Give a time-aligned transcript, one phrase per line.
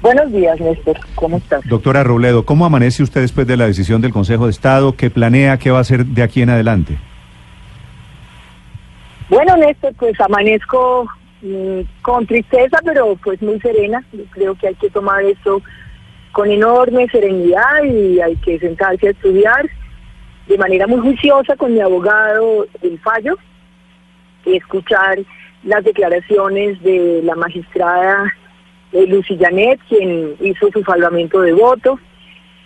[0.00, 0.98] Buenos días, Néstor.
[1.16, 1.66] ¿Cómo estás?
[1.66, 4.94] Doctora Robledo, ¿cómo amanece usted después de la decisión del Consejo de Estado?
[4.96, 5.58] ¿Qué planea?
[5.58, 6.96] ¿Qué va a hacer de aquí en adelante?
[9.28, 11.08] Bueno, Néstor, pues amanezco
[11.42, 14.02] mm, con tristeza, pero pues muy serena.
[14.12, 15.60] Yo creo que hay que tomar esto
[16.32, 19.68] con enorme serenidad y hay que sentarse a estudiar
[20.46, 23.36] de manera muy juiciosa con mi abogado el fallo,
[24.46, 25.18] y escuchar
[25.64, 28.32] las declaraciones de la magistrada
[28.92, 31.98] eh, Lucy Janet, quien hizo su salvamento de voto.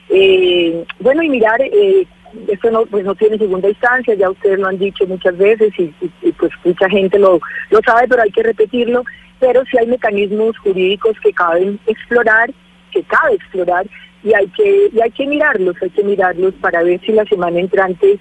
[0.09, 2.07] Eh, bueno, y mirar, eh,
[2.49, 5.93] esto no, pues no tiene segunda instancia, ya ustedes lo han dicho muchas veces y,
[6.33, 9.05] pues mucha gente lo, lo sabe, pero hay que repetirlo,
[9.39, 12.51] pero sí hay mecanismos jurídicos que caben explorar,
[12.91, 13.87] que cabe explorar
[14.23, 17.59] y hay que, y hay que mirarlos, hay que mirarlos para ver si la semana
[17.59, 18.19] entrante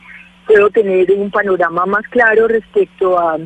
[0.47, 3.37] puedo tener un panorama más claro respecto a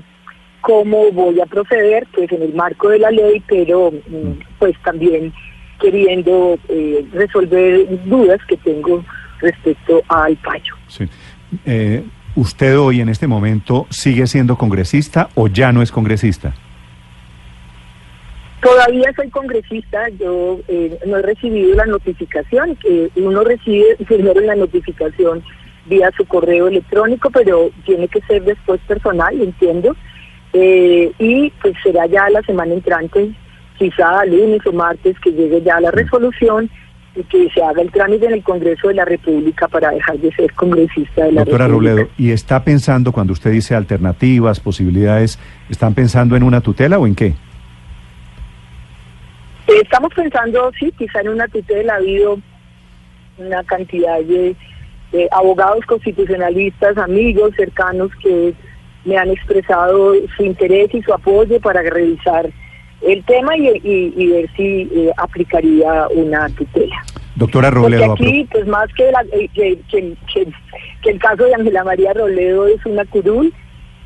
[0.65, 5.31] cómo voy a proceder, pues en el marco de la ley, pero mm, pues también
[5.79, 9.05] queriendo eh, resolver dudas que tengo
[9.41, 10.73] respecto al fallo.
[10.87, 11.07] Sí.
[11.67, 12.03] Eh,
[12.35, 16.55] ¿Usted hoy en este momento sigue siendo congresista o ya no es congresista?
[18.59, 24.55] Todavía soy congresista, yo eh, no he recibido la notificación, que uno recibe primero la
[24.55, 25.43] notificación
[25.85, 29.95] vía su correo electrónico, pero tiene que ser después personal, entiendo.
[30.53, 33.31] Eh, y pues será ya la semana entrante,
[33.77, 36.69] quizá lunes o martes, que llegue ya la resolución
[37.15, 40.31] y que se haga el trámite en el Congreso de la República para dejar de
[40.33, 41.91] ser congresista de la Doctora República.
[41.93, 47.07] Robledo, ¿y está pensando cuando usted dice alternativas, posibilidades, están pensando en una tutela o
[47.07, 47.27] en qué?
[49.67, 52.39] Eh, estamos pensando, sí, quizá en una tutela ha habido
[53.37, 54.55] una cantidad de,
[55.11, 58.53] de abogados constitucionalistas, amigos cercanos que
[59.05, 62.49] me han expresado su interés y su apoyo para revisar
[63.01, 66.95] el tema y, y- y ver si eh, aplicaría una tutela.
[67.35, 70.47] Doctora Robledo, aquí, pues más que, la- eh, que, que- que-
[71.03, 73.53] que el caso de Ángela María Robledo es una curul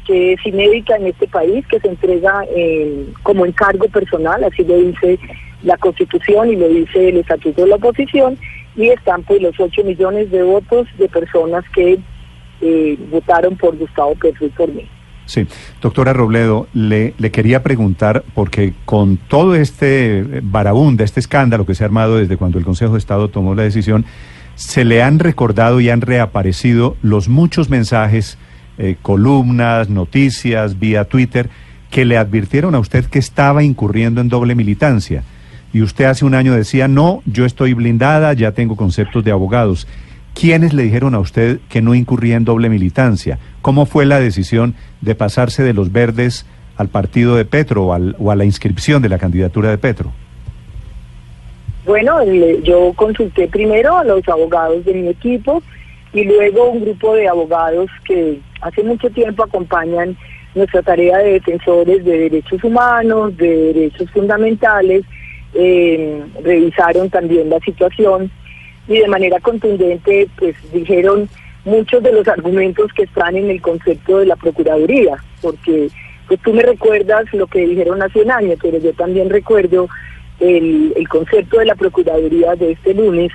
[0.06, 4.76] que es inédita en este país, que se entrega eh, como encargo personal, así lo
[4.78, 5.20] dice
[5.62, 8.38] la Constitución y lo dice el Estatuto de la Oposición,
[8.76, 12.00] y están pues los 8 millones de votos de personas que
[12.62, 14.88] eh, votaron por Gustavo Petro y por mí.
[15.30, 15.46] Sí,
[15.80, 21.86] doctora Robledo, le, quería preguntar, porque con todo este barabún, este escándalo que se ha
[21.86, 24.06] armado desde cuando el Consejo de Estado tomó la decisión,
[24.56, 28.40] se le han recordado y han reaparecido los muchos mensajes,
[28.80, 31.52] eh, columnas, noticias, vía Twitter,
[31.92, 35.24] que le advirtieron a usted que estaba incurriendo en doble militancia.
[35.72, 39.88] Y usted hace un año decía, no, yo estoy blindada, ya tengo conceptos de abogados.
[40.40, 43.40] ¿Quiénes le dijeron a usted que no incurría en doble militancia?
[43.62, 46.46] ¿Cómo fue la decisión de pasarse de los verdes
[46.78, 50.12] al partido de Petro o, al- o a la inscripción de la candidatura de Petro?
[51.86, 52.24] Bueno,
[52.64, 55.62] yo consulté primero a los abogados de mi equipo
[56.14, 60.16] y luego un grupo de abogados que hace mucho tiempo acompañan
[60.56, 65.04] nuestra tarea de defensores de derechos humanos, de derechos fundamentales,
[65.54, 68.32] eh, revisaron también la situación
[68.90, 71.30] y de manera contundente pues dijeron
[71.64, 75.90] muchos de los argumentos que están en el concepto de la Procuraduría, porque
[76.28, 79.88] pues tú me recuerdas lo que dijeron hace un año, pero yo también recuerdo
[80.40, 83.32] el, el concepto de la Procuraduría de este lunes,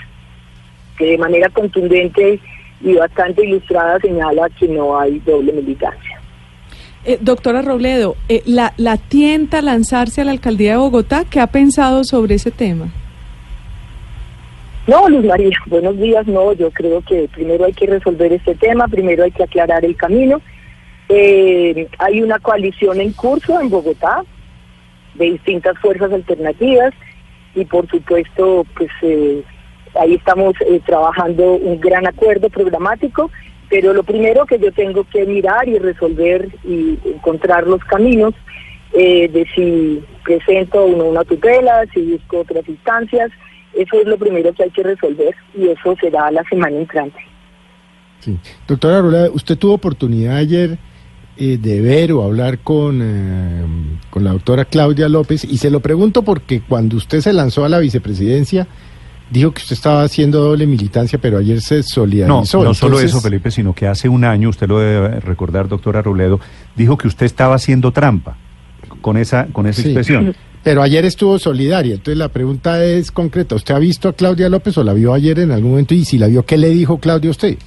[0.99, 2.41] que de manera contundente
[2.81, 6.21] y bastante ilustrada señala que no hay doble militancia.
[7.05, 11.25] Eh, doctora Robledo, eh, la, ¿la tienta lanzarse a la alcaldía de Bogotá?
[11.29, 12.91] ¿Qué ha pensado sobre ese tema?
[14.87, 16.27] No, Luz María, buenos días.
[16.27, 19.97] No, yo creo que primero hay que resolver este tema, primero hay que aclarar el
[19.97, 20.43] camino.
[21.09, 24.25] Eh, hay una coalición en curso en Bogotá
[25.15, 26.93] de distintas fuerzas alternativas
[27.55, 29.43] y por supuesto, pues eh,
[29.99, 33.31] ahí estamos eh, trabajando un gran acuerdo programático,
[33.71, 38.35] pero lo primero que yo tengo que mirar y resolver y encontrar los caminos
[38.93, 43.31] eh, de si presento una tutela, si busco otras instancias,
[43.77, 47.19] eso es lo primero que hay que resolver y eso será la semana entrante.
[48.21, 48.39] Sí.
[48.67, 50.79] Doctora Aurora, usted tuvo oportunidad ayer
[51.37, 53.65] eh, de ver o hablar con, eh,
[54.11, 57.69] con la doctora Claudia López y se lo pregunto porque cuando usted se lanzó a
[57.69, 58.67] la vicepresidencia
[59.31, 62.63] dijo que usted estaba haciendo doble militancia, pero ayer se No, solidarizó.
[62.63, 66.03] no solo Entonces, eso, Felipe, sino que hace un año, usted lo debe recordar, doctora
[66.03, 66.39] Robledo,
[66.77, 68.37] dijo que usted estaba haciendo trampa
[69.01, 69.89] con esa, con esa Sí.
[69.89, 70.37] expresión.
[70.65, 73.55] Pero ayer estuvo solidaria, entonces la pregunta es concreta.
[73.55, 75.93] ¿Usted ha visto a Claudia López o la vio ayer en algún momento?
[75.95, 77.59] Y si la vio, ¿qué le dijo Claudia a usted?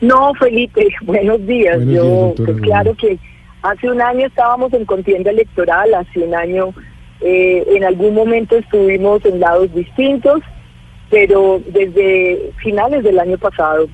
[0.00, 1.76] No, Felipe, buenos días.
[1.76, 3.18] Buenos Yo, días, doctora pues claro que
[3.62, 6.74] hace un año estábamos en contienda electoral, hace un año
[7.20, 10.40] eh, en algún momento estuvimos en lados distintos,
[11.10, 13.88] pero desde finales del año pasado,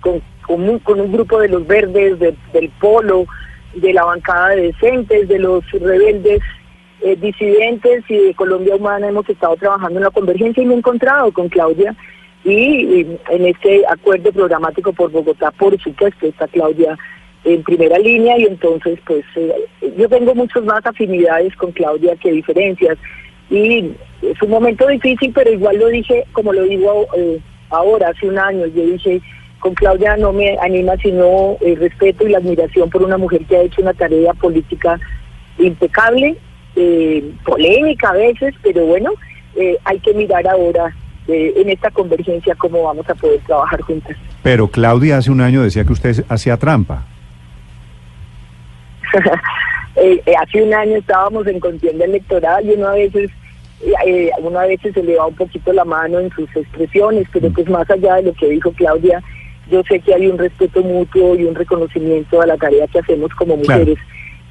[0.00, 3.26] con, con, un, con un grupo de los verdes, de- del polo,
[3.76, 6.40] de la bancada de decentes, de los rebeldes
[7.02, 10.78] eh, disidentes y de Colombia Humana hemos estado trabajando en la convergencia y me he
[10.78, 11.94] encontrado con Claudia
[12.44, 16.96] y, y en este acuerdo programático por Bogotá, por supuesto, está Claudia
[17.44, 19.52] en primera línea y entonces pues eh,
[19.98, 22.96] yo tengo muchas más afinidades con Claudia que diferencias
[23.50, 23.92] y
[24.22, 27.38] es un momento difícil pero igual lo dije como lo digo eh,
[27.68, 29.20] ahora hace un año yo dije
[29.64, 33.56] con Claudia no me anima sino el respeto y la admiración por una mujer que
[33.56, 35.00] ha hecho una tarea política
[35.56, 36.36] impecable
[36.76, 39.12] eh, polémica a veces pero bueno
[39.56, 40.94] eh, hay que mirar ahora
[41.28, 45.62] eh, en esta convergencia cómo vamos a poder trabajar juntas Pero Claudia hace un año
[45.62, 47.06] decía que usted hacía trampa.
[49.96, 53.30] Eh, eh, hace un año estábamos en contienda electoral y uno a veces
[54.04, 57.48] eh, uno a veces se le va un poquito la mano en sus expresiones, pero
[57.50, 59.22] pues más allá de lo que dijo Claudia,
[59.70, 63.30] yo sé que hay un respeto mutuo y un reconocimiento a la tarea que hacemos
[63.34, 63.80] como Claro.
[63.80, 63.98] mujeres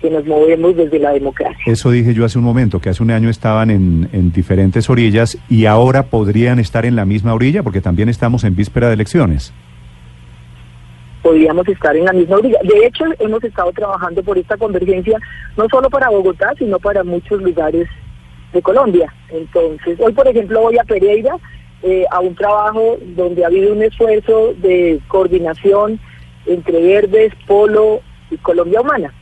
[0.01, 1.57] que nos movemos desde la democracia.
[1.65, 5.37] Eso dije yo hace un momento, que hace un año estaban en, en diferentes orillas
[5.49, 9.53] y ahora podrían estar en la misma orilla porque también estamos en víspera de elecciones.
[11.21, 12.57] podríamos estar en la misma orilla.
[12.63, 15.17] De hecho, hemos estado trabajando por esta convergencia,
[15.55, 17.87] no solo para Bogotá, sino para muchos lugares
[18.51, 19.13] de Colombia.
[19.29, 21.35] Entonces, hoy, por ejemplo, voy a Pereira
[21.83, 25.99] eh, a un trabajo donde ha habido un esfuerzo de coordinación
[26.45, 28.01] entre Verdes, Polo
[28.31, 29.13] y Colombia Humana.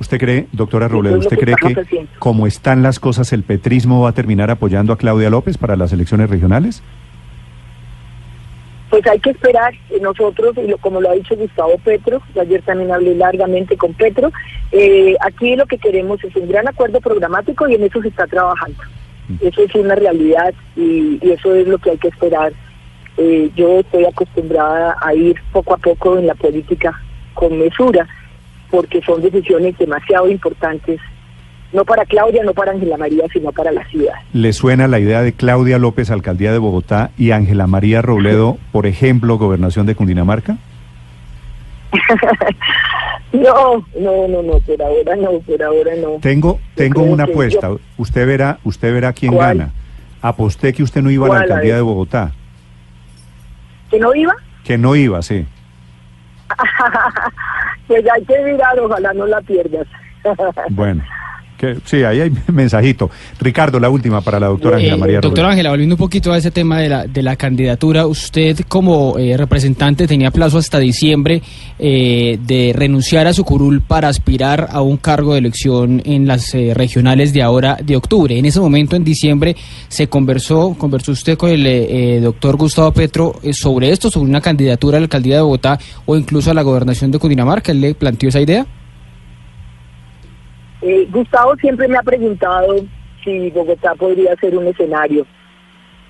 [0.00, 2.10] ¿Usted cree, doctora Robledo, usted que cree que haciendo.
[2.20, 5.92] como están las cosas, el petrismo va a terminar apoyando a Claudia López para las
[5.92, 6.82] elecciones regionales?
[8.90, 12.90] Pues hay que esperar nosotros, y lo- como lo ha dicho Gustavo Petro, ayer también
[12.90, 14.30] hablé largamente con Petro,
[14.72, 18.26] eh, aquí lo que queremos es un gran acuerdo programático y en eso se está
[18.26, 18.78] trabajando.
[19.40, 22.52] Eso es una realidad y, y eso es lo que hay que esperar.
[23.18, 26.98] Eh, yo estoy acostumbrada a ir poco a poco en la política
[27.34, 28.06] con mesura,
[28.70, 31.00] porque son decisiones demasiado importantes,
[31.72, 34.14] no para Claudia, no para Ángela María, sino para la ciudad.
[34.32, 38.86] ¿Le suena la idea de Claudia López, alcaldía de Bogotá, y Ángela María Robledo, por
[38.86, 40.56] ejemplo, gobernación de Cundinamarca?
[43.32, 46.12] No, no, no, no, por ahora no, por ahora no.
[46.20, 47.68] Tengo, tengo una apuesta.
[47.68, 49.58] yo- Usted verá, usted verá quién ¿Cuál?
[49.58, 49.72] gana.
[50.22, 52.32] Aposté que usted no iba a la alcaldía de Bogotá.
[53.90, 54.34] ¿Que no iba?
[54.64, 55.46] Que no iba, sí.
[57.86, 59.86] pues hay que mirar, ojalá no la pierdas.
[60.70, 61.02] Bueno,
[61.58, 63.10] que, sí, ahí hay mensajito.
[63.40, 65.50] Ricardo, la última para la doctora Ángela Eh, María doctora.
[65.50, 69.36] Ángela, volviendo un poquito a ese tema de la, de la candidatura, usted como eh,
[69.36, 71.42] representante tenía plazo hasta diciembre
[71.78, 76.54] eh, de renunciar a su curul para aspirar a un cargo de elección en las
[76.54, 78.38] eh, regionales de ahora de octubre.
[78.38, 79.56] En ese momento, en diciembre,
[79.88, 84.30] se conversó, conversó usted con el eh, eh, doctor Gustavo Petro eh, sobre esto, sobre
[84.30, 87.72] una candidatura a la alcaldía de Bogotá o incluso a la gobernación de Cundinamarca.
[87.72, 88.66] ¿Él le planteó esa idea?
[90.82, 92.76] Eh, Gustavo siempre me ha preguntado
[93.24, 95.26] si Bogotá podría ser un escenario,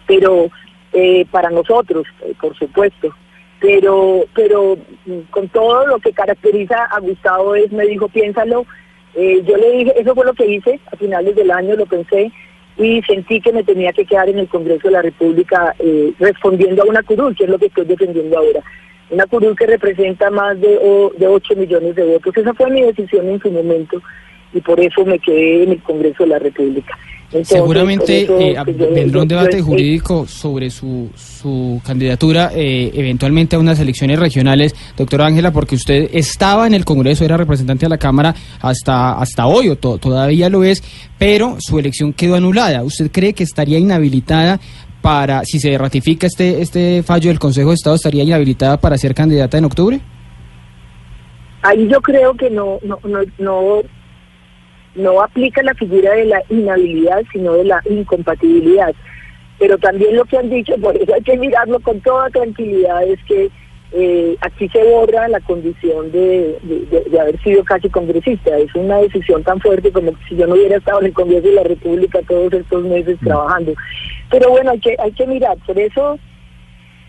[0.06, 0.50] pero
[0.92, 3.14] eh, para nosotros, eh, por supuesto.
[3.60, 8.66] Pero, pero mm, con todo lo que caracteriza a Gustavo es, me dijo, piénsalo.
[9.14, 12.30] Eh, yo le dije, eso fue lo que hice a finales del año, lo pensé
[12.76, 16.82] y sentí que me tenía que quedar en el Congreso de la República eh, respondiendo
[16.82, 18.60] a una curul, que es lo que estoy defendiendo ahora.
[19.10, 22.37] Una curul que representa más de, o- de 8 millones de votos.
[22.37, 24.00] Esa fue mi decisión en su momento
[24.52, 26.96] y por eso me quedé en el Congreso de la República.
[27.30, 32.90] Entonces, Seguramente eso eh, yo- vendrá un debate yo- jurídico sobre su, su candidatura eh,
[32.94, 37.84] eventualmente a unas elecciones regionales, doctora Ángela, porque usted estaba en el Congreso, era representante
[37.84, 40.82] de la Cámara hasta, hasta hoy, o to- todavía lo es,
[41.18, 42.82] pero su elección quedó anulada.
[42.82, 44.58] ¿Usted cree que estaría inhabilitada
[45.02, 49.14] para, si se ratifica este, este fallo del Consejo de Estado, estaría inhabilitada para ser
[49.14, 50.00] candidata en octubre?
[51.62, 53.82] Ahí yo creo que no, no, no, no,
[54.95, 58.95] no aplica la figura de la inhabilidad, sino de la incompatibilidad.
[59.59, 63.18] Pero también lo que han dicho, por eso hay que mirarlo con toda tranquilidad, es
[63.25, 63.50] que
[63.92, 68.57] eh, aquí se borra la condición de, de- de- de haber sido casi congresista.
[68.59, 71.54] Es una decisión tan fuerte como si yo no hubiera estado en el Congreso de
[71.54, 73.73] la República todos estos meses trabajando.
[74.30, 76.18] Pero bueno, hay que, hay que mirar, por eso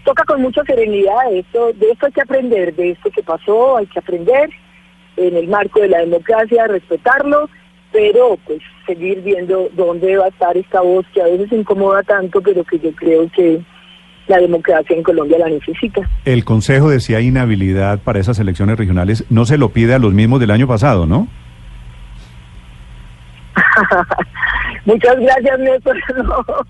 [0.06, 3.86] toca con mucha serenidad esto, de esto hay que aprender, de esto que pasó, hay
[3.88, 4.50] que aprender
[5.18, 7.50] en el marco de la democracia, respetarlo,
[7.92, 12.42] pero pues seguir viendo dónde va a estar esta voz que a veces incomoda tanto,
[12.42, 13.60] pero que yo creo que
[14.28, 16.08] la democracia en Colombia la necesita.
[16.26, 19.26] El Consejo decía inhabilidad para esas elecciones regionales.
[19.30, 21.28] No se lo pide a los mismos del año pasado, ¿no?
[24.86, 25.98] Muchas gracias, Néstor.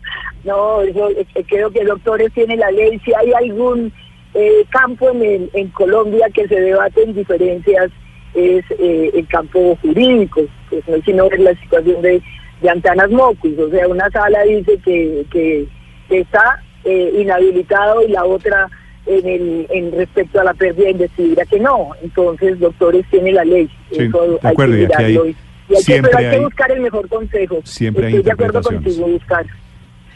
[0.46, 2.98] No, no eso, eh, creo que doctores tiene la ley.
[3.04, 3.92] Si hay algún
[4.34, 7.90] eh, campo en, el- en Colombia que se debate en diferencias,
[8.34, 10.42] es eh, el campo jurídico.
[10.70, 12.22] Pues no es sino ver la situación de,
[12.62, 13.58] de Antanas Mocus.
[13.58, 15.66] O sea, una sala dice que, que,
[16.10, 18.68] que está eh, inhabilitado y la otra
[19.06, 21.90] en, el, en respecto a la pérdida de investidura que no.
[22.04, 23.68] Entonces, doctores tiene la ley.
[23.92, 25.26] Sí, Eso de acuerdo, y hay que aquí hay- mirarlo.
[25.30, 25.36] Y-
[25.70, 27.60] y hay que- siempre pero hay que hay- buscar el mejor consejo.
[27.64, 29.46] siempre hay Estoy de acuerdo contigo, buscar.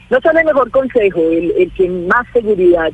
[0.10, 2.92] No solo el mejor consejo, el, el que más seguridad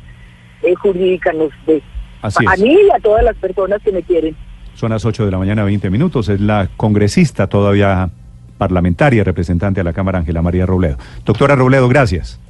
[0.62, 1.82] eh, jurídica nos dé.
[2.22, 2.60] Así a es.
[2.60, 4.34] mí y a todas las personas que me quieren.
[4.80, 6.30] Son las 8 de la mañana, 20 minutos.
[6.30, 8.08] Es la congresista todavía
[8.56, 10.96] parlamentaria, representante de la Cámara, Ángela María Robledo.
[11.22, 12.40] Doctora Robledo, gracias.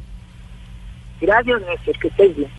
[1.20, 2.50] Gracias, Néstor, que estés bien.